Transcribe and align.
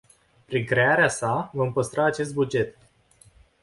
Prin 0.45 0.65
crearea 0.65 1.07
sa, 1.09 1.49
vom 1.53 1.73
păstra 1.73 2.03
acest 2.03 2.33
buget. 2.33 2.77